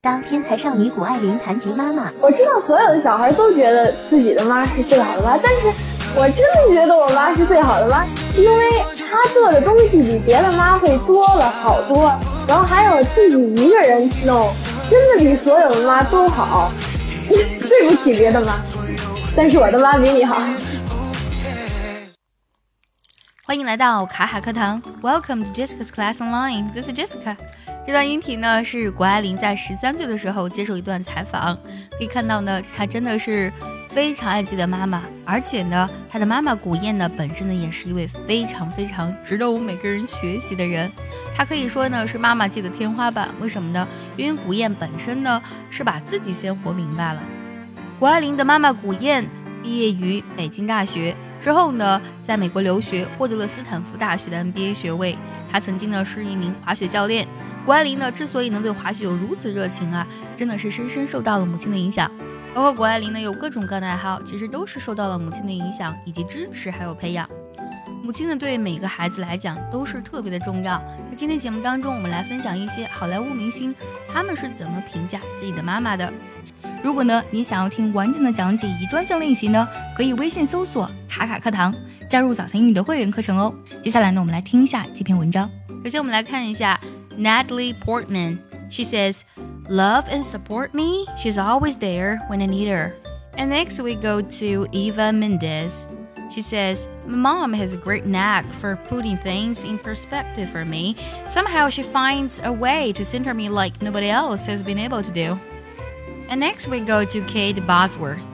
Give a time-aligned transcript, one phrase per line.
[0.00, 5.76] 当天才少女谷爱凌谈及妈妈，我知道所有的小孩都觉得自己的妈是最好的妈，但是
[6.14, 8.06] 我真的觉得我妈是最好的妈，
[8.36, 8.64] 因为
[8.96, 12.16] 她做的东西比别的妈会多了好多，
[12.46, 14.48] 然后还有自己一个人弄，
[14.88, 16.70] 真的比所有的妈都好。
[17.28, 18.62] 对不起别的妈，
[19.34, 20.36] 但是我的妈比你好。
[23.48, 26.70] 欢迎来到卡卡课堂，Welcome to Jessica's Class Online.
[26.74, 27.34] This is Jessica.
[27.86, 31.56] 这段音频呢是谷爱凌在十三岁的时候接受一段采访，
[31.96, 33.50] 可以看到呢，她真的是
[33.88, 40.92] 非常爱自己的妈妈，而且呢，她的妈妈古燕呢本身呢也是一位非常非常值得我们每个人学习的人，
[41.34, 43.30] 她可以说呢是妈妈界的天花板。
[43.40, 43.88] 为什么呢？
[44.18, 47.22] 因为古燕本身呢是把自己先活明白了。
[47.98, 49.24] 谷爱凌的妈妈古燕
[49.62, 55.16] 毕业于北京大学之后呢，在美国留学，获得了斯坦福大学的 MBA 学位。
[55.50, 57.26] 她曾经呢是一名滑雪教练。
[57.64, 60.06] 谷爱凌呢，之所以能对滑雪有如此热情啊，
[60.36, 62.10] 真的是深深受到了母亲的影响。
[62.54, 67.28] 包括谷爱凌呢，有各种各样的爱好，其实都是受到了母亲的影响以及支持还有培养。
[68.02, 70.82] 母亲呢，对每个孩子来讲都是特别的重要。
[71.10, 73.74] 那今天节目当中，我们来分享一些好莱坞明星
[74.12, 76.10] 他们是怎么评价自己的妈妈的。
[76.83, 81.73] 如果呢，你想要听完整的讲解以及专项练习呢，可以微信搜索“卡卡课堂”，
[82.09, 83.53] 加入早餐英语的会员课程哦。
[83.81, 85.49] 接下来呢，我们来听一下这篇文章。
[85.83, 86.79] 首先，我们来看一下。
[87.15, 88.39] Natalie Portman.
[88.71, 89.21] She says,
[89.69, 91.05] Love and support me.
[91.15, 92.93] She's always there when I need her.
[93.37, 95.87] And next we go to Eva Mendes.
[96.31, 100.95] She says, My mom has a great knack for putting things in perspective for me.
[101.27, 105.11] Somehow she finds a way to center me like nobody else has been able to
[105.11, 105.39] do.
[106.28, 108.24] And next we go to Kate Bosworth.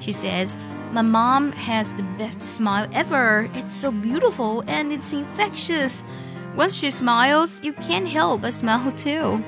[0.00, 0.56] She says,
[0.92, 3.48] My mom has the best smile ever.
[3.54, 6.02] It's so beautiful and it's infectious.
[6.56, 9.42] Once she smiles, you can't help but smile too.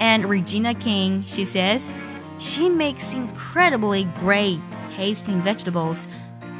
[0.00, 1.94] And Regina King, she says,
[2.38, 4.60] she makes incredibly great
[4.94, 6.06] tasting vegetables.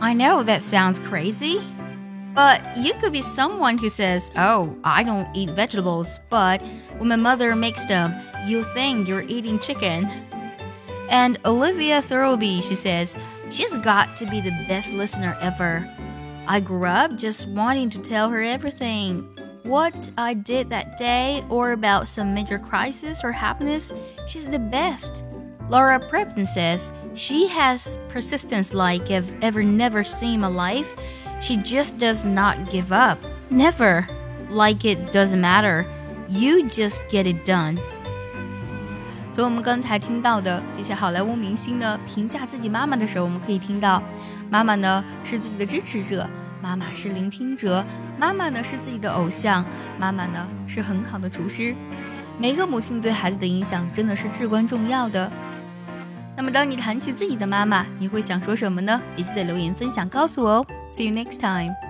[0.00, 1.60] I know that sounds crazy,
[2.34, 6.62] but you could be someone who says, Oh, I don't eat vegetables, but
[6.98, 8.14] when my mother makes them,
[8.46, 10.04] you think you're eating chicken.
[11.08, 13.16] And Olivia Thirlby, she says,
[13.50, 15.88] she's got to be the best listener ever.
[16.46, 19.38] I grew up just wanting to tell her everything
[19.68, 23.92] what I did that day or about some major crisis or happiness,
[24.26, 25.22] she's the best.
[25.68, 30.94] Laura Prepton says she has persistence like I've ever never seen in life.
[31.42, 33.22] She just does not give up.
[33.50, 34.08] Never.
[34.48, 35.86] Like it doesn't matter.
[36.28, 37.78] You just get it done.
[39.38, 44.02] 从我们刚才听到的这些好莱坞明星呢评价自己妈妈的时候，我们可以听到，
[44.50, 46.28] 妈妈呢是自己的支持者，
[46.60, 47.84] 妈妈是聆听者，
[48.18, 49.64] 妈妈呢是自己的偶像，
[49.96, 51.72] 妈妈呢是很好的厨师。
[52.36, 55.30] 每个母亲对孩子的影响真的是至关重要的。
[56.36, 59.00] 那么，当你谈起自己的妈妈，你会想说什么呢？
[59.14, 60.66] 也记得留言分享告诉我哦。
[60.92, 61.87] See you next time.